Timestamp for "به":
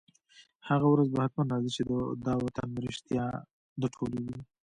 1.13-1.19, 2.73-2.79